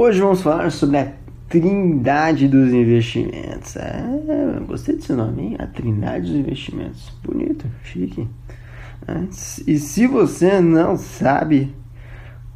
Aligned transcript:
Hoje 0.00 0.20
vamos 0.20 0.42
falar 0.42 0.70
sobre 0.70 0.96
a 0.96 1.12
Trindade 1.48 2.46
dos 2.46 2.72
Investimentos. 2.72 3.74
É, 3.74 4.00
gostei 4.64 4.94
desse 4.94 5.12
nome, 5.12 5.42
hein? 5.42 5.56
A 5.58 5.66
Trindade 5.66 6.28
dos 6.28 6.36
Investimentos. 6.36 7.12
Bonito, 7.20 7.66
chique. 7.82 8.28
É, 9.08 9.24
e 9.66 9.76
se 9.76 10.06
você 10.06 10.60
não 10.60 10.96
sabe 10.96 11.74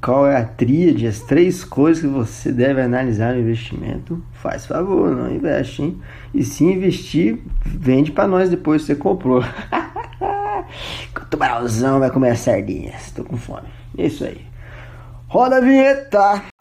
qual 0.00 0.24
é 0.24 0.36
a 0.36 0.44
tríade, 0.44 1.04
as 1.04 1.18
três 1.18 1.64
coisas 1.64 2.00
que 2.00 2.08
você 2.08 2.52
deve 2.52 2.80
analisar 2.80 3.34
no 3.34 3.40
investimento, 3.40 4.22
faz 4.34 4.64
favor, 4.64 5.10
não 5.10 5.28
investe, 5.28 5.82
hein? 5.82 6.00
E 6.32 6.44
se 6.44 6.62
investir, 6.62 7.40
vende 7.66 8.12
para 8.12 8.28
nós 8.28 8.50
depois 8.50 8.82
que 8.82 8.86
você 8.86 8.94
comprou. 8.94 9.42
o 11.16 11.24
tubarãozão 11.28 11.98
vai 11.98 12.08
comer 12.12 12.30
as 12.30 12.38
sardinhas. 12.38 13.10
Tô 13.10 13.24
com 13.24 13.36
fome. 13.36 13.66
É 13.98 14.06
isso 14.06 14.24
aí. 14.24 14.46
Roda 15.26 15.56
a 15.56 15.60
vinheta! 15.60 16.51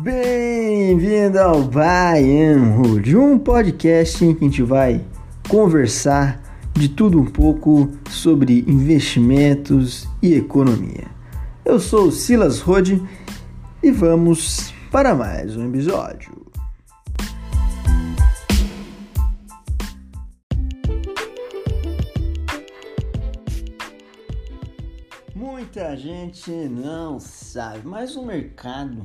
Bem-vindo 0.00 1.40
ao 1.40 1.60
Baian 1.64 2.78
Hood, 2.78 3.16
um 3.16 3.36
podcast 3.36 4.24
em 4.24 4.32
que 4.32 4.44
a 4.44 4.48
gente 4.48 4.62
vai 4.62 5.04
conversar 5.48 6.40
de 6.72 6.88
tudo 6.88 7.20
um 7.20 7.24
pouco 7.24 7.90
sobre 8.08 8.64
investimentos 8.68 10.06
e 10.22 10.34
economia. 10.34 11.08
Eu 11.64 11.80
sou 11.80 12.12
Silas 12.12 12.60
Rode 12.60 13.02
e 13.82 13.90
vamos 13.90 14.72
para 14.92 15.16
mais 15.16 15.56
um 15.56 15.68
episódio. 15.68 16.46
Muita 25.34 25.96
gente 25.96 26.52
não 26.52 27.18
sabe, 27.18 27.80
mas 27.84 28.14
o 28.14 28.24
mercado 28.24 29.02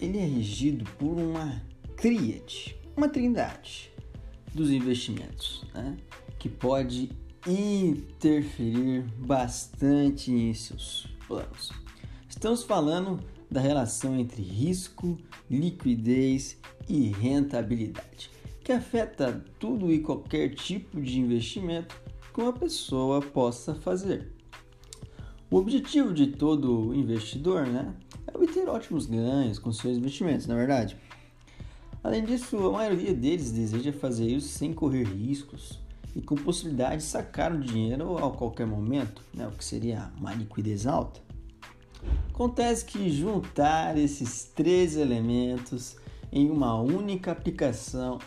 ele 0.00 0.18
é 0.18 0.24
regido 0.24 0.84
por 0.98 1.18
uma 1.18 1.62
tríade, 1.96 2.76
uma 2.96 3.08
trindade 3.08 3.90
dos 4.54 4.70
investimentos, 4.70 5.64
né? 5.74 5.96
que 6.38 6.48
pode 6.48 7.10
interferir 7.46 9.02
bastante 9.18 10.30
em 10.32 10.52
seus 10.52 11.06
planos. 11.26 11.72
Estamos 12.28 12.62
falando 12.62 13.20
da 13.50 13.60
relação 13.60 14.18
entre 14.18 14.42
risco, 14.42 15.16
liquidez 15.50 16.58
e 16.88 17.08
rentabilidade, 17.08 18.30
que 18.62 18.72
afeta 18.72 19.44
tudo 19.58 19.92
e 19.92 20.00
qualquer 20.00 20.54
tipo 20.54 21.00
de 21.00 21.20
investimento 21.20 21.96
que 22.34 22.40
uma 22.40 22.52
pessoa 22.52 23.22
possa 23.22 23.74
fazer. 23.74 24.32
O 25.50 25.56
objetivo 25.56 26.12
de 26.12 26.26
todo 26.26 26.92
investidor 26.92 27.66
né, 27.66 27.94
obter 28.36 28.68
ótimos 28.68 29.06
ganhos 29.06 29.58
com 29.58 29.72
seus 29.72 29.96
investimentos, 29.96 30.46
na 30.46 30.54
é 30.54 30.58
verdade. 30.58 30.96
Além 32.02 32.24
disso, 32.24 32.56
a 32.68 32.72
maioria 32.72 33.12
deles 33.12 33.50
deseja 33.50 33.92
fazer 33.92 34.26
isso 34.26 34.48
sem 34.48 34.72
correr 34.72 35.04
riscos 35.04 35.80
e 36.14 36.20
com 36.20 36.36
possibilidade 36.36 36.98
de 36.98 37.02
sacar 37.02 37.52
o 37.52 37.58
dinheiro 37.58 38.16
a 38.16 38.30
qualquer 38.30 38.66
momento, 38.66 39.22
né, 39.34 39.46
o 39.48 39.52
que 39.52 39.64
seria 39.64 40.12
uma 40.18 40.32
liquidez 40.32 40.86
alta. 40.86 41.20
Acontece 42.30 42.84
que 42.84 43.10
juntar 43.10 43.98
esses 43.98 44.44
três 44.44 44.96
elementos 44.96 45.96
em 46.30 46.50
uma 46.50 46.80
única 46.80 47.32
aplicação 47.32 48.18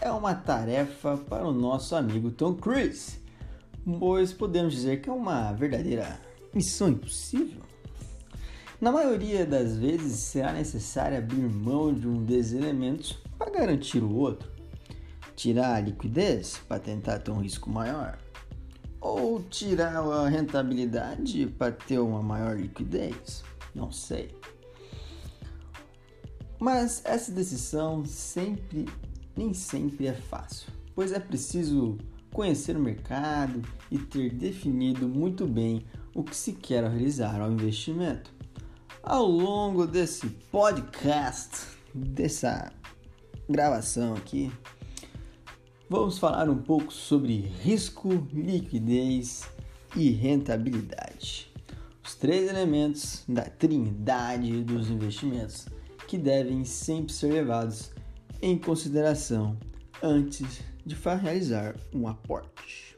é 0.00 0.10
uma 0.10 0.34
tarefa 0.34 1.16
para 1.16 1.46
o 1.46 1.52
nosso 1.52 1.94
amigo 1.94 2.30
Tom 2.30 2.54
Cruise, 2.54 3.18
pois 3.98 4.32
podemos 4.32 4.74
dizer 4.74 5.00
que 5.00 5.08
é 5.08 5.12
uma 5.12 5.52
verdadeira 5.52 6.20
missão 6.52 6.88
impossível. 6.88 7.71
Na 8.82 8.90
maioria 8.90 9.46
das 9.46 9.76
vezes 9.76 10.18
será 10.18 10.52
necessário 10.52 11.16
abrir 11.16 11.48
mão 11.48 11.94
de 11.94 12.08
um 12.08 12.24
desses 12.24 12.54
elementos 12.54 13.16
para 13.38 13.48
garantir 13.48 14.02
o 14.02 14.12
outro. 14.12 14.50
Tirar 15.36 15.76
a 15.76 15.80
liquidez 15.80 16.60
para 16.66 16.80
tentar 16.80 17.20
ter 17.20 17.30
um 17.30 17.40
risco 17.40 17.70
maior. 17.70 18.18
Ou 19.00 19.40
tirar 19.40 19.98
a 19.98 20.28
rentabilidade 20.28 21.46
para 21.46 21.70
ter 21.70 22.00
uma 22.00 22.20
maior 22.20 22.58
liquidez. 22.58 23.44
Não 23.72 23.92
sei. 23.92 24.36
Mas 26.58 27.02
essa 27.04 27.30
decisão 27.30 28.04
sempre, 28.04 28.88
nem 29.36 29.54
sempre 29.54 30.08
é 30.08 30.12
fácil, 30.12 30.72
pois 30.92 31.12
é 31.12 31.20
preciso 31.20 31.98
conhecer 32.32 32.76
o 32.76 32.80
mercado 32.80 33.62
e 33.92 33.96
ter 33.96 34.30
definido 34.34 35.06
muito 35.06 35.46
bem 35.46 35.86
o 36.12 36.24
que 36.24 36.34
se 36.34 36.54
quer 36.54 36.82
realizar 36.82 37.40
ao 37.40 37.52
investimento 37.52 38.41
ao 39.02 39.26
longo 39.26 39.86
desse 39.86 40.28
podcast, 40.50 41.66
dessa 41.92 42.72
gravação 43.48 44.14
aqui, 44.14 44.52
vamos 45.90 46.18
falar 46.18 46.48
um 46.48 46.58
pouco 46.58 46.92
sobre 46.92 47.36
risco, 47.36 48.28
liquidez 48.32 49.48
e 49.96 50.10
rentabilidade. 50.10 51.52
Os 52.02 52.14
três 52.14 52.48
elementos 52.48 53.24
da 53.28 53.42
trindade 53.42 54.62
dos 54.62 54.88
investimentos 54.88 55.66
que 56.06 56.16
devem 56.16 56.64
sempre 56.64 57.12
ser 57.12 57.32
levados 57.32 57.90
em 58.40 58.56
consideração 58.58 59.56
antes 60.02 60.60
de 60.84 60.94
realizar 60.94 61.76
um 61.92 62.08
aporte. 62.08 62.91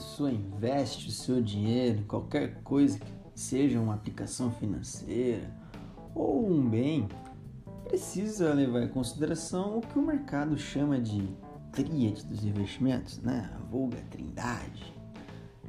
Pessoa 0.00 0.32
investe 0.32 1.08
o 1.08 1.12
seu 1.12 1.42
dinheiro 1.42 2.02
qualquer 2.08 2.62
coisa 2.62 2.98
que 2.98 3.12
seja 3.34 3.78
uma 3.78 3.92
aplicação 3.92 4.50
financeira 4.50 5.54
ou 6.14 6.50
um 6.50 6.66
bem, 6.66 7.06
precisa 7.84 8.54
levar 8.54 8.82
em 8.82 8.88
consideração 8.88 9.76
o 9.76 9.82
que 9.82 9.98
o 9.98 10.02
mercado 10.02 10.56
chama 10.56 10.98
de 10.98 11.28
tríade 11.70 12.24
dos 12.24 12.42
investimentos, 12.46 13.20
né? 13.20 13.50
a 13.54 13.58
vulga 13.66 13.98
trindade. 14.10 14.94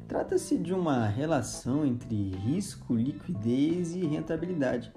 Trata-se 0.08 0.56
de 0.56 0.72
uma 0.72 1.06
relação 1.06 1.84
entre 1.84 2.30
risco, 2.30 2.94
liquidez 2.94 3.94
e 3.94 4.06
rentabilidade 4.06 4.90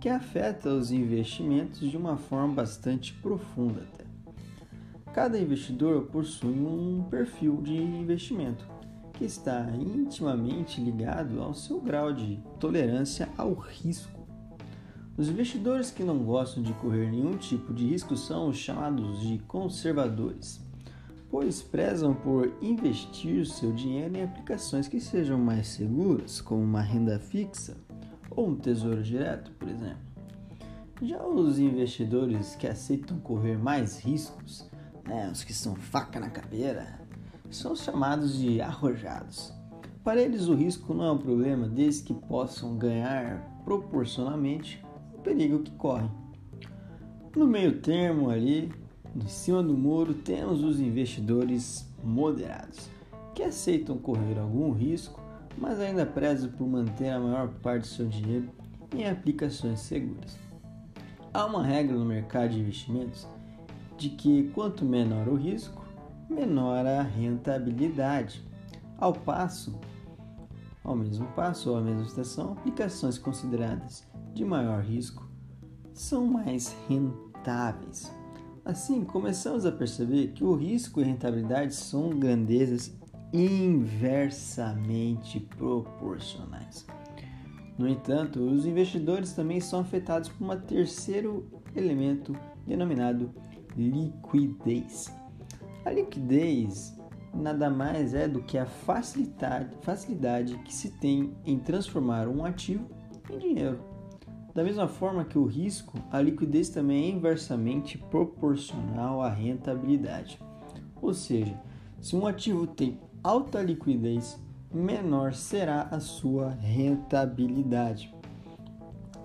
que 0.00 0.08
afeta 0.08 0.68
os 0.68 0.92
investimentos 0.92 1.90
de 1.90 1.96
uma 1.96 2.16
forma 2.16 2.54
bastante 2.54 3.12
profunda 3.14 3.80
até. 3.80 4.04
Cada 5.12 5.38
investidor 5.38 6.02
possui 6.06 6.54
um 6.54 7.04
perfil 7.10 7.60
de 7.62 7.76
investimento 7.76 8.75
que 9.16 9.24
está 9.24 9.66
intimamente 9.74 10.80
ligado 10.80 11.42
ao 11.42 11.54
seu 11.54 11.80
grau 11.80 12.12
de 12.12 12.38
tolerância 12.60 13.28
ao 13.36 13.54
risco. 13.54 14.26
Os 15.16 15.28
investidores 15.28 15.90
que 15.90 16.04
não 16.04 16.18
gostam 16.18 16.62
de 16.62 16.74
correr 16.74 17.10
nenhum 17.10 17.38
tipo 17.38 17.72
de 17.72 17.86
risco 17.86 18.14
são 18.16 18.48
os 18.48 18.58
chamados 18.58 19.20
de 19.20 19.38
conservadores, 19.48 20.60
pois 21.30 21.62
prezam 21.62 22.14
por 22.14 22.52
investir 22.60 23.46
seu 23.46 23.72
dinheiro 23.72 24.18
em 24.18 24.22
aplicações 24.22 24.86
que 24.86 25.00
sejam 25.00 25.38
mais 25.38 25.68
seguras, 25.68 26.42
como 26.42 26.62
uma 26.62 26.82
renda 26.82 27.18
fixa 27.18 27.78
ou 28.30 28.50
um 28.50 28.54
tesouro 28.54 29.02
direto, 29.02 29.50
por 29.52 29.68
exemplo. 29.68 30.04
Já 31.00 31.26
os 31.26 31.58
investidores 31.58 32.54
que 32.54 32.66
aceitam 32.66 33.18
correr 33.20 33.56
mais 33.56 33.98
riscos, 33.98 34.68
né, 35.06 35.30
os 35.32 35.42
que 35.42 35.54
são 35.54 35.74
faca 35.74 36.20
na 36.20 36.28
caveira, 36.28 37.05
são 37.50 37.74
chamados 37.74 38.38
de 38.38 38.60
arrojados. 38.60 39.52
Para 40.02 40.22
eles, 40.22 40.46
o 40.46 40.54
risco 40.54 40.94
não 40.94 41.04
é 41.04 41.12
um 41.12 41.18
problema 41.18 41.68
desde 41.68 42.04
que 42.04 42.14
possam 42.14 42.76
ganhar 42.76 43.60
proporcionalmente 43.64 44.84
o 45.12 45.18
perigo 45.18 45.60
que 45.60 45.72
correm. 45.72 46.10
No 47.34 47.46
meio 47.46 47.80
termo 47.80 48.30
ali, 48.30 48.72
em 49.14 49.26
cima 49.28 49.62
do 49.62 49.76
muro, 49.76 50.14
temos 50.14 50.62
os 50.62 50.78
investidores 50.78 51.92
moderados, 52.04 52.88
que 53.34 53.42
aceitam 53.42 53.98
correr 53.98 54.38
algum 54.38 54.72
risco, 54.72 55.20
mas 55.58 55.80
ainda 55.80 56.06
prezam 56.06 56.50
por 56.50 56.66
manter 56.66 57.10
a 57.10 57.18
maior 57.18 57.48
parte 57.62 57.82
do 57.82 57.86
seu 57.88 58.06
dinheiro 58.06 58.48
em 58.94 59.08
aplicações 59.08 59.80
seguras. 59.80 60.38
Há 61.32 61.44
uma 61.46 61.62
regra 61.62 61.96
no 61.96 62.04
mercado 62.04 62.50
de 62.50 62.60
investimentos 62.60 63.26
de 63.98 64.10
que 64.10 64.50
quanto 64.54 64.84
menor 64.84 65.28
o 65.28 65.34
risco, 65.34 65.85
menor 66.28 66.86
a 66.86 67.02
rentabilidade. 67.02 68.44
Ao 68.98 69.12
passo, 69.12 69.78
ao 70.82 70.96
mesmo 70.96 71.26
passo 71.28 71.70
ou 71.70 71.76
à 71.76 71.80
mesma 71.80 72.06
estação, 72.06 72.52
aplicações 72.52 73.18
consideradas 73.18 74.04
de 74.32 74.44
maior 74.44 74.82
risco 74.82 75.28
são 75.92 76.26
mais 76.26 76.74
rentáveis. 76.88 78.12
Assim, 78.64 79.04
começamos 79.04 79.64
a 79.64 79.72
perceber 79.72 80.28
que 80.28 80.42
o 80.42 80.54
risco 80.54 81.00
e 81.00 81.04
a 81.04 81.06
rentabilidade 81.06 81.74
são 81.74 82.10
grandezas 82.10 82.92
inversamente 83.32 85.40
proporcionais. 85.40 86.86
No 87.78 87.88
entanto, 87.88 88.40
os 88.40 88.64
investidores 88.64 89.32
também 89.32 89.60
são 89.60 89.80
afetados 89.80 90.30
por 90.30 90.50
um 90.50 90.60
terceiro 90.60 91.46
elemento 91.74 92.34
denominado 92.66 93.30
liquidez. 93.76 95.12
A 95.86 95.90
liquidez 95.92 96.98
nada 97.32 97.70
mais 97.70 98.12
é 98.12 98.26
do 98.26 98.42
que 98.42 98.58
a 98.58 98.66
facilidade, 98.66 99.70
facilidade 99.82 100.58
que 100.64 100.74
se 100.74 100.90
tem 100.90 101.32
em 101.44 101.60
transformar 101.60 102.26
um 102.26 102.44
ativo 102.44 102.90
em 103.30 103.38
dinheiro. 103.38 103.78
Da 104.52 104.64
mesma 104.64 104.88
forma 104.88 105.24
que 105.24 105.38
o 105.38 105.44
risco, 105.44 105.96
a 106.10 106.20
liquidez 106.20 106.70
também 106.70 107.04
é 107.04 107.10
inversamente 107.10 107.98
proporcional 107.98 109.22
à 109.22 109.28
rentabilidade. 109.28 110.40
Ou 111.00 111.14
seja, 111.14 111.56
se 112.00 112.16
um 112.16 112.26
ativo 112.26 112.66
tem 112.66 112.98
alta 113.22 113.62
liquidez, 113.62 114.42
menor 114.74 115.34
será 115.34 115.82
a 115.82 116.00
sua 116.00 116.50
rentabilidade. 116.50 118.12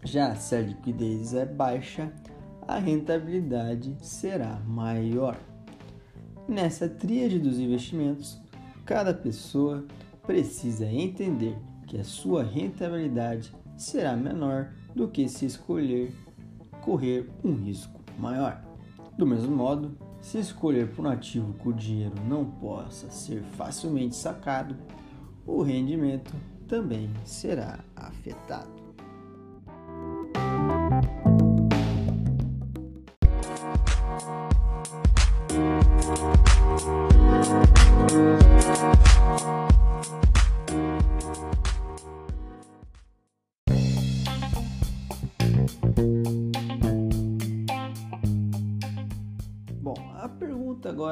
Já 0.03 0.35
se 0.35 0.55
a 0.55 0.61
liquidez 0.61 1.33
é 1.33 1.43
baixa, 1.43 2.13
a 2.67 2.77
rentabilidade 2.77 3.97
será 3.99 4.59
maior. 4.67 5.39
Nessa 6.51 6.89
tríade 6.89 7.39
dos 7.39 7.59
investimentos, 7.59 8.38
cada 8.86 9.13
pessoa 9.13 9.86
precisa 10.27 10.86
entender 10.86 11.57
que 11.88 11.98
a 11.98 12.03
sua 12.03 12.44
rentabilidade 12.44 13.56
será 13.77 14.18
menor 14.18 14.74
do 14.94 15.07
que 15.07 15.30
se 15.30 15.45
escolher 15.45 16.13
correr 16.81 17.30
um 17.42 17.53
risco 17.53 17.98
maior. 18.19 18.62
Do 19.18 19.25
mesmo 19.25 19.56
modo, 19.56 19.98
se 20.19 20.39
escolher 20.39 20.89
por 20.92 21.06
um 21.06 21.09
ativo 21.09 21.53
que 21.53 21.69
o 21.69 21.74
dinheiro 21.74 22.15
não 22.27 22.44
possa 22.44 23.09
ser 23.09 23.42
facilmente 23.56 24.18
sacado, 24.18 24.75
o 25.48 25.62
rendimento 25.62 26.36
também 26.68 27.09
será 27.24 27.80
afetado. 27.95 28.90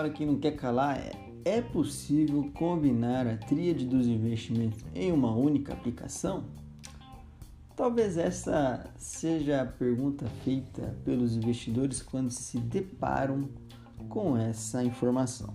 Agora 0.09 0.13
que 0.13 0.25
não 0.25 0.37
quer 0.37 0.55
calar 0.55 0.97
é: 0.97 1.11
é 1.45 1.61
possível 1.61 2.49
combinar 2.53 3.27
a 3.27 3.37
tríade 3.37 3.85
dos 3.85 4.07
investimentos 4.07 4.83
em 4.93 5.11
uma 5.11 5.31
única 5.31 5.73
aplicação? 5.73 6.43
Talvez 7.75 8.17
essa 8.17 8.85
seja 8.97 9.61
a 9.61 9.65
pergunta 9.65 10.25
feita 10.43 10.97
pelos 11.05 11.35
investidores 11.35 12.01
quando 12.01 12.29
se 12.29 12.57
deparam 12.57 13.47
com 14.09 14.35
essa 14.37 14.83
informação. 14.83 15.53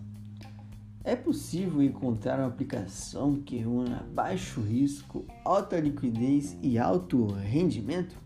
É 1.03 1.15
possível 1.15 1.83
encontrar 1.83 2.39
uma 2.39 2.49
aplicação 2.49 3.35
que 3.35 3.63
una 3.67 4.07
baixo 4.15 4.63
risco, 4.63 5.27
alta 5.45 5.79
liquidez 5.79 6.57
e 6.63 6.79
alto 6.79 7.27
rendimento? 7.27 8.17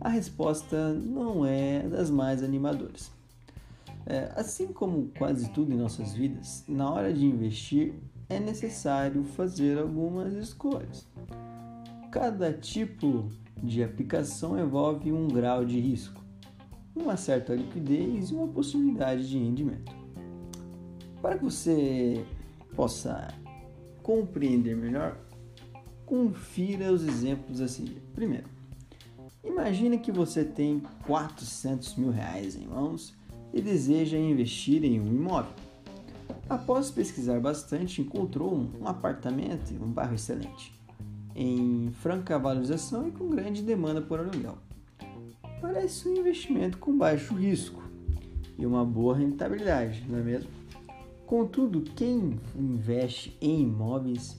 A 0.00 0.08
resposta 0.08 0.92
não 0.92 1.44
é 1.44 1.80
das 1.88 2.08
mais 2.08 2.44
animadoras. 2.44 3.10
É, 4.10 4.32
assim 4.34 4.72
como 4.72 5.12
quase 5.16 5.48
tudo 5.50 5.72
em 5.72 5.76
nossas 5.76 6.12
vidas, 6.12 6.64
na 6.66 6.90
hora 6.90 7.12
de 7.12 7.24
investir 7.24 7.94
é 8.28 8.40
necessário 8.40 9.22
fazer 9.22 9.78
algumas 9.78 10.32
escolhas. 10.32 11.06
Cada 12.10 12.52
tipo 12.52 13.28
de 13.62 13.84
aplicação 13.84 14.58
envolve 14.58 15.12
um 15.12 15.28
grau 15.28 15.64
de 15.64 15.78
risco, 15.78 16.20
uma 16.92 17.16
certa 17.16 17.54
liquidez 17.54 18.30
e 18.30 18.34
uma 18.34 18.48
possibilidade 18.48 19.28
de 19.28 19.38
rendimento. 19.38 19.94
Para 21.22 21.38
que 21.38 21.44
você 21.44 22.26
possa 22.74 23.28
compreender 24.02 24.76
melhor, 24.76 25.20
confira 26.04 26.92
os 26.92 27.04
exemplos 27.04 27.60
a 27.60 27.68
seguir. 27.68 28.02
Primeiro, 28.12 28.48
imagine 29.44 30.00
que 30.00 30.10
você 30.10 30.44
tem 30.44 30.82
400 31.06 31.94
mil 31.94 32.10
reais 32.10 32.56
em 32.56 32.66
mãos 32.66 33.19
e 33.52 33.60
deseja 33.60 34.16
investir 34.16 34.84
em 34.84 35.00
um 35.00 35.06
imóvel. 35.06 35.52
Após 36.48 36.90
pesquisar 36.90 37.40
bastante, 37.40 38.00
encontrou 38.00 38.54
um 38.54 38.86
apartamento 38.86 39.72
em 39.72 39.78
um 39.78 39.90
bairro 39.90 40.14
excelente, 40.14 40.72
em 41.34 41.90
franca 42.00 42.38
valorização 42.38 43.06
e 43.06 43.12
com 43.12 43.30
grande 43.30 43.62
demanda 43.62 44.00
por 44.00 44.18
aluguel. 44.18 44.58
Parece 45.60 46.08
um 46.08 46.16
investimento 46.16 46.78
com 46.78 46.96
baixo 46.96 47.34
risco 47.34 47.82
e 48.58 48.66
uma 48.66 48.84
boa 48.84 49.16
rentabilidade, 49.16 50.04
não 50.08 50.18
é 50.18 50.22
mesmo? 50.22 50.50
Contudo, 51.26 51.82
quem 51.94 52.40
investe 52.56 53.36
em 53.40 53.62
imóveis 53.62 54.36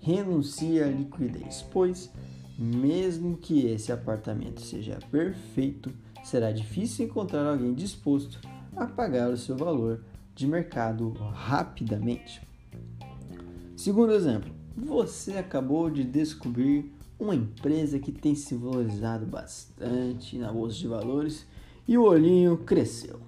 renuncia 0.00 0.84
à 0.84 0.90
liquidez, 0.90 1.64
pois, 1.72 2.12
mesmo 2.58 3.38
que 3.38 3.66
esse 3.66 3.90
apartamento 3.90 4.60
seja 4.60 4.98
perfeito, 5.10 5.90
será 6.22 6.52
difícil 6.52 7.06
encontrar 7.06 7.46
alguém 7.46 7.72
disposto 7.72 8.38
a 8.76 8.86
pagar 8.86 9.30
o 9.30 9.36
seu 9.36 9.56
valor 9.56 10.04
de 10.34 10.46
mercado 10.46 11.10
rapidamente. 11.10 12.42
Segundo 13.76 14.12
exemplo, 14.12 14.52
você 14.76 15.34
acabou 15.34 15.90
de 15.90 16.02
descobrir 16.02 16.92
uma 17.18 17.34
empresa 17.34 17.98
que 17.98 18.10
tem 18.10 18.34
se 18.34 18.54
valorizado 18.54 19.24
bastante 19.24 20.36
na 20.36 20.52
bolsa 20.52 20.76
de 20.76 20.88
valores 20.88 21.46
e 21.86 21.96
o 21.96 22.02
olhinho 22.02 22.58
cresceu. 22.58 23.20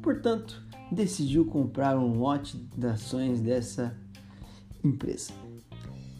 Portanto, 0.00 0.62
decidiu 0.90 1.44
comprar 1.46 1.98
um 1.98 2.18
lote 2.18 2.56
de 2.56 2.86
ações 2.86 3.40
dessa 3.40 3.96
empresa. 4.84 5.32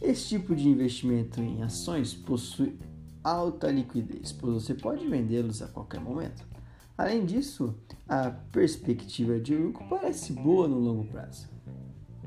Esse 0.01 0.31
tipo 0.31 0.57
de 0.57 0.69
investimento 0.69 1.41
em 1.41 1.63
ações 1.63 2.13
possui 2.13 2.77
alta 3.23 3.71
liquidez, 3.71 4.33
pois 4.33 4.55
você 4.55 4.75
pode 4.75 5.07
vendê-los 5.07 5.63
a 5.63 5.69
qualquer 5.69 6.01
momento. 6.01 6.52
Além 6.97 7.25
disso, 7.25 7.75
a 8.09 8.31
perspectiva 8.31 9.41
de 9.41 9.55
lucro 9.55 9.85
parece 9.89 10.33
boa 10.33 10.69
no 10.69 10.79
longo 10.79 11.05
prazo. 11.05 11.49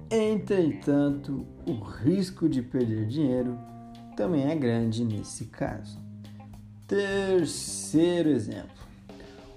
Entretanto, 0.10 1.46
o 1.68 1.74
risco 1.74 2.48
de 2.50 2.62
perder 2.62 3.08
dinheiro 3.08 3.58
também 4.16 4.50
é 4.50 4.56
grande 4.56 5.04
nesse 5.04 5.46
caso. 5.46 6.00
Terceiro 6.88 8.30
exemplo: 8.30 8.86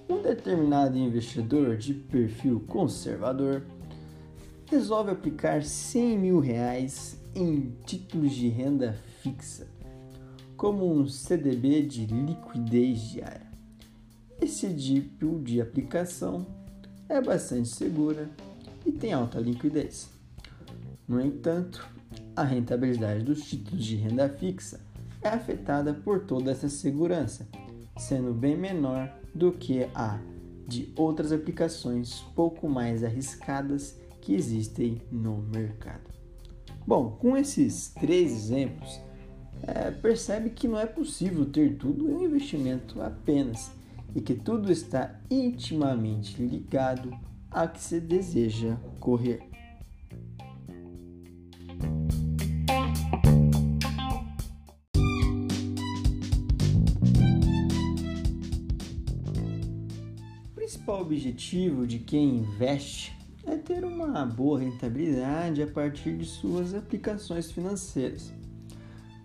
um 0.09 0.23
determinado 0.23 0.97
investidor 0.99 1.77
de 1.77 1.95
perfil 1.95 2.61
conservador 2.67 3.63
resolve 4.67 5.11
aplicar 5.11 5.63
100 5.63 6.19
mil 6.19 6.41
reais 6.41 7.21
em 7.35 7.75
títulos 7.85 8.33
de 8.33 8.49
renda 8.49 8.95
fixa, 9.23 9.67
como 10.57 10.91
um 10.91 11.07
CDB 11.07 11.83
de 11.83 12.07
liquidez 12.07 13.01
diária. 13.01 13.48
Esse 14.41 14.73
tipo 14.73 15.41
de 15.41 15.61
aplicação 15.61 16.47
é 17.09 17.21
bastante 17.21 17.69
segura 17.69 18.31
e 18.87 18.93
tem 18.93 19.13
alta 19.13 19.41
liquidez. 19.41 20.11
No 21.07 21.21
entanto, 21.21 21.89
a 22.37 22.45
rentabilidade 22.45 23.25
dos 23.25 23.43
títulos 23.43 23.85
de 23.85 23.97
renda 23.97 24.29
fixa 24.29 24.81
é 25.23 25.29
afetada 25.29 25.93
por 25.93 26.21
toda 26.21 26.53
essa 26.53 26.69
segurança, 26.69 27.49
sendo 27.97 28.33
bem 28.33 28.57
menor 28.57 29.13
do 29.35 29.53
que 29.53 29.89
a 29.95 30.21
de 30.69 30.93
outras 30.97 31.33
aplicações 31.33 32.21
pouco 32.37 32.69
mais 32.69 33.03
arriscadas 33.03 33.99
que 34.21 34.35
existem 34.35 35.01
no 35.11 35.39
mercado. 35.39 36.13
Bom, 36.87 37.11
com 37.13 37.37
esses 37.37 37.89
três 37.89 38.31
exemplos, 38.31 39.01
é, 39.63 39.91
percebe 39.91 40.51
que 40.51 40.69
não 40.69 40.79
é 40.79 40.87
possível 40.87 41.47
ter 41.47 41.77
tudo 41.77 42.09
em 42.09 42.15
um 42.15 42.23
investimento 42.23 43.03
apenas 43.03 43.71
e 44.15 44.21
que 44.21 44.35
tudo 44.35 44.71
está 44.71 45.21
intimamente 45.31 46.43
ligado 46.43 47.11
a 47.51 47.67
que 47.67 47.81
se 47.81 48.01
deseja 48.01 48.77
correr. 49.01 49.49
principal 60.89 61.01
objetivo 61.01 61.87
de 61.87 61.99
quem 61.99 62.39
investe 62.41 63.17
é 63.47 63.57
ter 63.57 63.85
uma 63.85 64.25
boa 64.27 64.61
rentabilidade 64.61 65.63
a 65.63 65.67
partir 65.67 66.17
de 66.17 66.27
suas 66.27 66.75
aplicações 66.75 67.51
financeiras. 67.51 68.38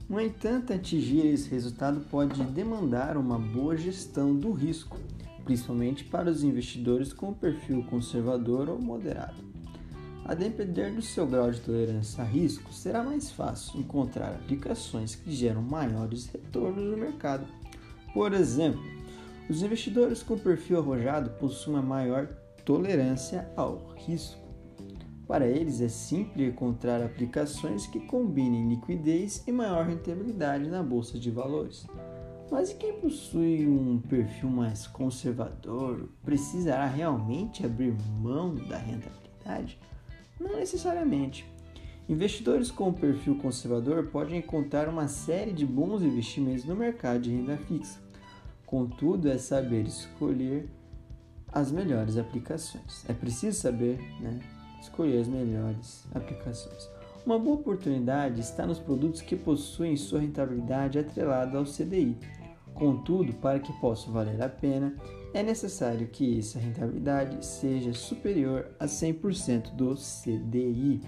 No 0.10 0.20
entanto, 0.20 0.74
atingir 0.74 1.26
esse 1.26 1.50
resultado 1.50 2.02
pode 2.12 2.44
demandar 2.44 3.18
uma 3.18 3.40
boa 3.40 3.78
gestão 3.78 4.36
do 4.36 4.52
risco, 4.52 4.98
principalmente 5.46 6.04
para 6.04 6.30
os 6.30 6.44
investidores 6.44 7.14
com 7.14 7.34
perfil 7.34 7.84
conservador 7.86 8.70
ou 8.70 8.80
moderado. 8.80 9.44
A 10.26 10.34
depender 10.34 10.92
do 10.92 11.02
seu 11.02 11.28
grau 11.28 11.52
de 11.52 11.60
tolerância 11.60 12.24
a 12.24 12.26
risco, 12.26 12.72
será 12.74 13.04
mais 13.04 13.32
fácil 13.32 13.80
encontrar 13.80 14.34
aplicações 14.34 15.16
que 15.16 15.32
geram 15.32 15.62
maiores 15.62 16.28
retornos 16.28 16.84
no 16.84 16.98
mercado. 16.98 17.46
Por 18.14 18.34
exemplo, 18.34 18.82
os 19.50 19.62
investidores 19.62 20.24
com 20.24 20.38
perfil 20.38 20.80
arrojado 20.80 21.30
possuem 21.32 21.76
uma 21.78 21.84
maior 21.84 22.28
tolerância 22.64 23.50
ao 23.58 23.94
risco. 23.96 24.43
Para 25.28 25.48
eles 25.48 25.82
é 25.82 25.88
simples 25.88 26.50
encontrar 26.50 27.02
aplicações 27.02 27.88
que 27.88 28.00
combinem 28.00 28.70
liquidez 28.70 29.44
e 29.48 29.52
maior 29.52 29.86
rentabilidade 29.86 30.70
na 30.70 30.84
bolsa 30.84 31.18
de 31.18 31.32
valores. 31.32 31.88
Mas 32.52 32.72
e 32.72 32.76
quem 32.76 33.00
possui 33.00 33.66
um 33.66 34.00
perfil 34.00 34.50
mais 34.50 34.86
conservador 34.86 36.10
precisará 36.24 36.86
realmente 36.86 37.66
abrir 37.66 37.96
mão 38.22 38.54
da 38.54 38.78
rentabilidade? 38.78 39.80
Não 40.40 40.58
necessariamente. 40.58 41.46
Investidores 42.08 42.70
com 42.70 42.92
perfil 42.92 43.38
conservador 43.38 44.08
podem 44.08 44.40
encontrar 44.40 44.90
uma 44.90 45.08
série 45.08 45.54
de 45.54 45.66
bons 45.66 46.02
investimentos 46.02 46.66
no 46.66 46.76
mercado 46.76 47.22
de 47.22 47.32
renda 47.32 47.58
fixa. 47.58 47.98
Contudo, 48.66 49.30
é 49.30 49.38
saber 49.38 49.86
escolher 49.88 50.70
as 51.52 51.72
melhores 51.72 52.18
aplicações. 52.18 53.06
É 53.08 53.14
preciso 53.14 53.58
saber 53.58 54.00
né, 54.20 54.40
escolher 54.84 55.22
as 55.22 55.28
melhores 55.28 56.06
aplicações. 56.14 56.90
Uma 57.26 57.40
boa 57.40 57.56
oportunidade 57.56 58.42
está 58.42 58.66
nos 58.66 58.80
produtos 58.80 59.22
que 59.22 59.36
possuem 59.36 59.96
sua 59.96 60.20
rentabilidade 60.20 61.00
atrelada 61.00 61.58
ao 61.58 61.64
CDI. 61.64 62.18
Contudo, 62.74 63.34
para 63.36 63.60
que 63.60 63.72
possa 63.80 64.12
valer 64.12 64.42
a 64.42 64.50
pena, 64.50 64.94
é 65.34 65.42
necessário 65.42 66.08
que 66.08 66.38
essa 66.38 66.60
rentabilidade 66.60 67.46
seja 67.46 67.94
superior 67.94 68.68
a 68.80 68.86
100% 68.86 69.74
do 69.74 69.96
CDI. 69.96 71.02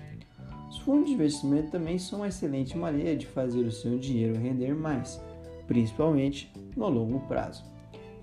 Os 0.69 0.79
fundos 0.79 1.09
de 1.09 1.13
investimento 1.13 1.71
também 1.71 1.99
são 1.99 2.19
uma 2.19 2.27
excelente 2.27 2.77
maneira 2.77 3.15
de 3.15 3.27
fazer 3.27 3.61
o 3.61 3.71
seu 3.71 3.99
dinheiro 3.99 4.39
render 4.39 4.73
mais, 4.73 5.21
principalmente 5.67 6.51
no 6.75 6.87
longo 6.89 7.19
prazo. 7.27 7.63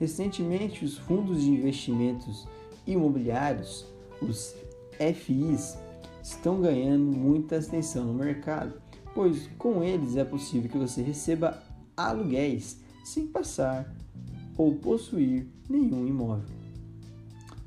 Recentemente, 0.00 0.84
os 0.84 0.96
fundos 0.96 1.42
de 1.42 1.50
investimentos 1.50 2.48
imobiliários, 2.86 3.86
os 4.20 4.56
FIs, 5.12 5.76
estão 6.22 6.60
ganhando 6.60 7.04
muita 7.04 7.58
atenção 7.58 8.04
no 8.04 8.14
mercado, 8.14 8.80
pois 9.14 9.48
com 9.58 9.82
eles 9.82 10.16
é 10.16 10.24
possível 10.24 10.70
que 10.70 10.78
você 10.78 11.02
receba 11.02 11.60
aluguéis 11.96 12.80
sem 13.04 13.26
passar 13.26 13.92
ou 14.56 14.76
possuir 14.76 15.46
nenhum 15.68 16.06
imóvel. 16.06 16.56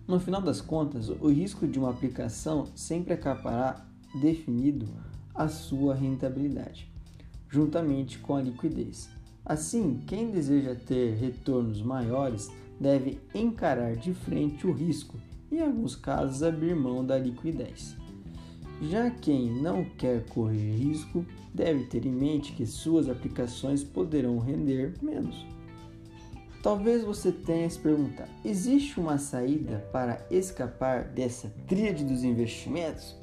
No 0.07 0.19
final 0.19 0.41
das 0.41 0.61
contas, 0.61 1.09
o 1.09 1.29
risco 1.29 1.67
de 1.67 1.79
uma 1.79 1.89
aplicação 1.89 2.67
sempre 2.75 3.13
acabará 3.13 3.85
definido 4.21 4.87
a 5.33 5.47
sua 5.47 5.95
rentabilidade, 5.95 6.89
juntamente 7.49 8.19
com 8.19 8.35
a 8.35 8.41
liquidez. 8.41 9.09
Assim, 9.43 10.01
quem 10.07 10.31
deseja 10.31 10.75
ter 10.75 11.15
retornos 11.15 11.81
maiores 11.81 12.49
deve 12.79 13.19
encarar 13.33 13.95
de 13.95 14.13
frente 14.13 14.65
o 14.65 14.71
risco 14.71 15.17
em 15.51 15.59
alguns 15.59 15.95
casos, 15.95 16.43
abrir 16.43 16.75
mão 16.75 17.05
da 17.05 17.17
liquidez. 17.17 17.95
Já 18.81 19.09
quem 19.09 19.49
não 19.49 19.85
quer 19.85 20.25
correr 20.25 20.75
risco 20.75 21.25
deve 21.53 21.85
ter 21.85 22.05
em 22.05 22.11
mente 22.11 22.53
que 22.53 22.65
suas 22.65 23.07
aplicações 23.07 23.83
poderão 23.83 24.37
render 24.39 24.93
menos. 25.01 25.45
Talvez 26.61 27.03
você 27.03 27.31
tenha 27.31 27.69
se 27.69 27.79
perguntar: 27.79 28.27
existe 28.43 28.99
uma 28.99 29.17
saída 29.17 29.87
para 29.91 30.25
escapar 30.29 31.05
dessa 31.05 31.47
tríade 31.67 32.03
dos 32.03 32.23
investimentos? 32.23 33.15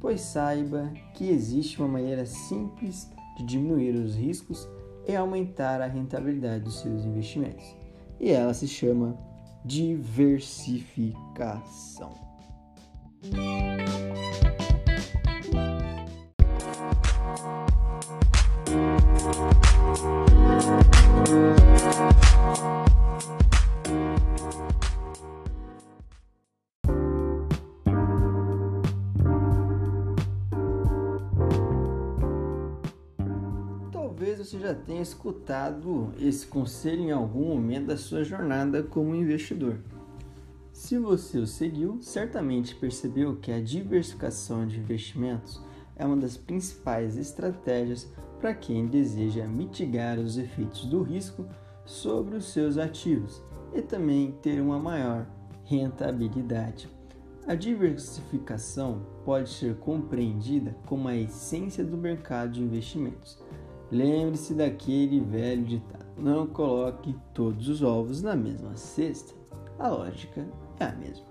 Pois 0.00 0.20
saiba 0.20 0.92
que 1.14 1.28
existe 1.28 1.78
uma 1.78 1.86
maneira 1.86 2.26
simples 2.26 3.08
de 3.36 3.44
diminuir 3.44 3.94
os 3.94 4.16
riscos 4.16 4.68
e 5.06 5.14
aumentar 5.14 5.80
a 5.80 5.86
rentabilidade 5.86 6.64
dos 6.64 6.80
seus 6.80 7.04
investimentos. 7.04 7.64
E 8.18 8.30
ela 8.30 8.54
se 8.54 8.66
chama 8.66 9.16
diversificação. 9.64 12.12
Talvez 34.22 34.38
você 34.38 34.60
já 34.60 34.72
tenha 34.72 35.02
escutado 35.02 36.12
esse 36.16 36.46
conselho 36.46 37.02
em 37.02 37.10
algum 37.10 37.48
momento 37.48 37.86
da 37.86 37.96
sua 37.96 38.22
jornada 38.22 38.80
como 38.80 39.16
investidor. 39.16 39.80
Se 40.72 40.96
você 40.96 41.38
o 41.38 41.46
seguiu, 41.46 41.98
certamente 42.00 42.72
percebeu 42.76 43.34
que 43.34 43.50
a 43.50 43.60
diversificação 43.60 44.64
de 44.64 44.78
investimentos 44.78 45.60
é 45.96 46.06
uma 46.06 46.16
das 46.16 46.36
principais 46.36 47.16
estratégias 47.16 48.08
para 48.40 48.54
quem 48.54 48.86
deseja 48.86 49.44
mitigar 49.44 50.20
os 50.20 50.38
efeitos 50.38 50.84
do 50.84 51.02
risco 51.02 51.44
sobre 51.84 52.36
os 52.36 52.52
seus 52.52 52.78
ativos 52.78 53.42
e 53.74 53.82
também 53.82 54.38
ter 54.40 54.60
uma 54.60 54.78
maior 54.78 55.26
rentabilidade. 55.64 56.88
A 57.44 57.56
diversificação 57.56 59.04
pode 59.24 59.50
ser 59.50 59.74
compreendida 59.78 60.76
como 60.86 61.08
a 61.08 61.16
essência 61.16 61.82
do 61.82 61.96
mercado 61.96 62.52
de 62.52 62.62
investimentos. 62.62 63.36
Lembre-se 63.92 64.54
daquele 64.54 65.20
velho 65.20 65.66
ditado: 65.66 66.06
não 66.16 66.46
coloque 66.46 67.14
todos 67.34 67.68
os 67.68 67.82
ovos 67.82 68.22
na 68.22 68.34
mesma 68.34 68.74
cesta. 68.74 69.34
A 69.78 69.90
lógica 69.90 70.48
é 70.80 70.84
a 70.84 70.92
mesma. 70.92 71.26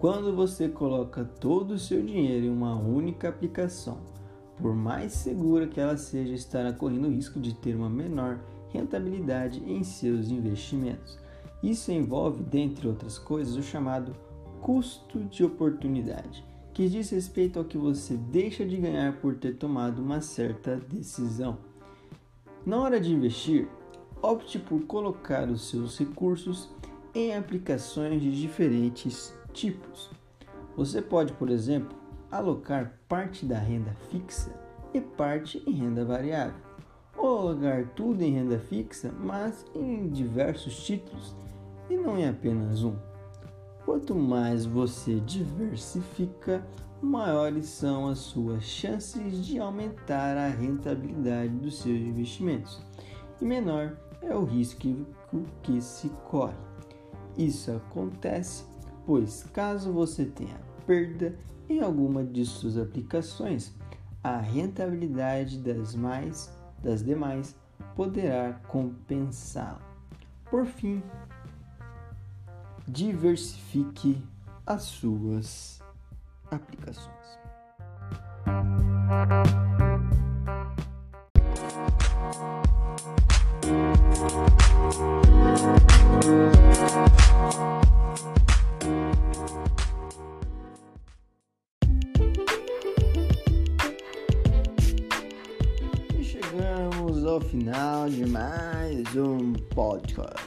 Quando 0.00 0.34
você 0.34 0.68
coloca 0.68 1.24
todo 1.24 1.74
o 1.74 1.78
seu 1.78 2.04
dinheiro 2.04 2.46
em 2.46 2.50
uma 2.50 2.74
única 2.74 3.28
aplicação, 3.28 3.98
por 4.56 4.74
mais 4.74 5.12
segura 5.12 5.68
que 5.68 5.78
ela 5.78 5.96
seja, 5.96 6.34
estará 6.34 6.72
correndo 6.72 7.06
o 7.06 7.10
risco 7.10 7.38
de 7.38 7.54
ter 7.54 7.76
uma 7.76 7.88
menor 7.88 8.40
rentabilidade 8.70 9.62
em 9.64 9.84
seus 9.84 10.28
investimentos. 10.28 11.16
Isso 11.62 11.92
envolve, 11.92 12.42
dentre 12.42 12.88
outras 12.88 13.16
coisas, 13.16 13.54
o 13.54 13.62
chamado 13.62 14.12
custo 14.60 15.20
de 15.24 15.44
oportunidade, 15.44 16.44
que 16.74 16.88
diz 16.88 17.10
respeito 17.10 17.60
ao 17.60 17.64
que 17.64 17.78
você 17.78 18.16
deixa 18.16 18.66
de 18.66 18.76
ganhar 18.76 19.20
por 19.20 19.36
ter 19.36 19.56
tomado 19.56 20.02
uma 20.02 20.20
certa 20.20 20.76
decisão. 20.76 21.58
Na 22.66 22.80
hora 22.80 22.98
de 22.98 23.14
investir, 23.14 23.68
opte 24.20 24.58
por 24.58 24.82
colocar 24.86 25.48
os 25.48 25.68
seus 25.68 25.96
recursos 25.96 26.68
em 27.14 27.32
aplicações 27.32 28.20
de 28.20 28.40
diferentes 28.40 29.32
tipos. 29.52 30.10
Você 30.76 31.00
pode, 31.00 31.32
por 31.34 31.48
exemplo, 31.48 31.96
alocar 32.28 32.98
parte 33.08 33.46
da 33.46 33.56
renda 33.56 33.92
fixa 34.10 34.52
e 34.92 35.00
parte 35.00 35.62
em 35.64 35.74
renda 35.74 36.04
variável, 36.04 36.60
ou 37.16 37.38
alocar 37.38 37.86
tudo 37.94 38.22
em 38.22 38.32
renda 38.32 38.58
fixa, 38.58 39.14
mas 39.16 39.64
em 39.72 40.08
diversos 40.08 40.84
títulos 40.84 41.36
e 41.88 41.96
não 41.96 42.18
em 42.18 42.28
apenas 42.28 42.82
um. 42.82 42.96
Quanto 43.84 44.12
mais 44.12 44.66
você 44.66 45.20
diversifica, 45.20 46.66
maiores 47.06 47.66
são 47.66 48.08
as 48.08 48.18
suas 48.18 48.64
chances 48.64 49.44
de 49.46 49.58
aumentar 49.58 50.36
a 50.36 50.48
rentabilidade 50.48 51.54
dos 51.54 51.80
seus 51.80 52.00
investimentos 52.00 52.80
e 53.40 53.44
menor 53.44 53.96
é 54.22 54.34
o 54.34 54.44
risco 54.44 55.06
que 55.62 55.80
se 55.80 56.08
corre. 56.28 56.56
Isso 57.36 57.70
acontece 57.70 58.64
pois, 59.06 59.44
caso 59.52 59.92
você 59.92 60.24
tenha 60.26 60.60
perda 60.84 61.38
em 61.68 61.80
alguma 61.80 62.24
de 62.24 62.44
suas 62.44 62.76
aplicações, 62.76 63.72
a 64.22 64.38
rentabilidade 64.38 65.58
das 65.58 65.94
mais 65.94 66.52
das 66.82 67.02
demais 67.02 67.56
poderá 67.94 68.54
compensá-la. 68.68 69.80
Por 70.50 70.66
fim, 70.66 71.02
diversifique 72.86 74.22
as 74.66 74.82
suas 74.82 75.75
aplicações. 76.50 77.16
E 96.18 96.24
chegamos 96.24 97.24
ao 97.24 97.40
final 97.40 98.08
de 98.08 98.26
mais 98.26 99.16
um 99.16 99.52
podcast. 99.74 100.45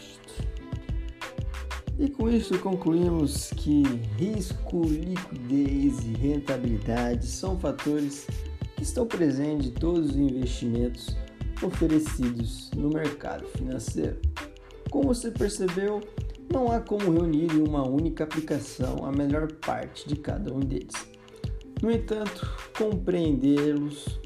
Com 2.30 2.36
isso 2.36 2.60
concluímos 2.60 3.50
que 3.56 3.82
risco, 4.16 4.84
liquidez 4.84 6.06
e 6.06 6.14
rentabilidade 6.16 7.26
são 7.26 7.60
fatores 7.60 8.28
que 8.76 8.84
estão 8.84 9.08
presentes 9.08 9.70
em 9.70 9.72
todos 9.72 10.12
os 10.12 10.16
investimentos 10.16 11.18
oferecidos 11.64 12.70
no 12.76 12.90
mercado 12.90 13.48
financeiro. 13.58 14.22
Como 14.92 15.08
você 15.08 15.32
percebeu, 15.32 16.02
não 16.54 16.72
há 16.72 16.80
como 16.80 17.12
reunir 17.12 17.52
em 17.52 17.68
uma 17.68 17.82
única 17.88 18.26
aplicação 18.26 19.04
a 19.04 19.12
melhor 19.12 19.52
parte 19.54 20.08
de 20.08 20.16
cada 20.16 20.54
um 20.54 20.60
deles. 20.60 21.08
No 21.82 21.90
entanto, 21.90 22.48
compreendê-los 22.78 24.20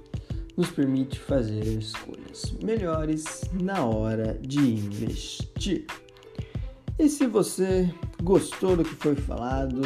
nos 0.58 0.70
permite 0.72 1.18
fazer 1.18 1.66
escolhas 1.66 2.54
melhores 2.62 3.46
na 3.54 3.86
hora 3.86 4.38
de 4.42 4.60
investir. 4.60 5.86
E 7.00 7.10
se 7.10 7.26
você 7.26 7.92
gostou 8.22 8.78
do 8.78 8.84
que 8.84 8.94
foi 8.96 9.16
falado, 9.16 9.82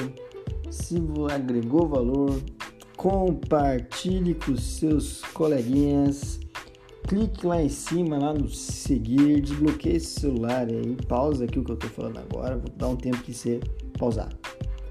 se 0.70 1.02
agregou 1.34 1.88
valor, 1.88 2.42
compartilhe 2.98 4.34
com 4.34 4.58
seus 4.58 5.22
coleguinhas, 5.34 6.38
clique 7.08 7.48
lá 7.48 7.62
em 7.62 7.70
cima, 7.70 8.18
lá 8.18 8.34
no 8.34 8.50
seguir, 8.50 9.40
desbloqueie 9.40 9.96
esse 9.96 10.20
celular 10.20 10.68
aí, 10.68 10.98
pausa 11.08 11.46
aqui 11.46 11.58
o 11.58 11.64
que 11.64 11.72
eu 11.72 11.76
estou 11.76 11.90
falando 11.90 12.18
agora, 12.18 12.58
vou 12.58 12.70
dar 12.76 12.90
um 12.90 12.98
tempo 12.98 13.24
que 13.24 13.34
você 13.34 13.62
pausar. 13.98 14.30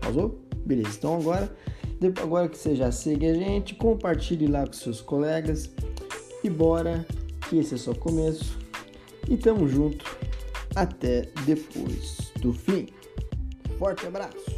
Pausou? 0.01 0.41
Beleza, 0.65 0.97
então 0.97 1.17
agora, 1.17 1.55
agora 2.23 2.49
que 2.49 2.57
você 2.57 2.75
já 2.75 2.91
segue 2.91 3.27
a 3.27 3.35
gente, 3.35 3.75
compartilhe 3.75 4.47
lá 4.47 4.67
com 4.67 4.73
seus 4.73 5.03
colegas 5.03 5.71
e 6.43 6.49
bora, 6.49 7.07
que 7.49 7.59
esse 7.59 7.75
é 7.75 7.77
só 7.79 7.91
o 7.91 7.99
começo. 7.99 8.59
E 9.29 9.37
tamo 9.37 9.69
junto 9.69 10.26
até 10.77 11.29
depois 11.45 12.31
do 12.41 12.53
fim. 12.53 12.87
Forte 13.79 14.07
abraço! 14.07 14.56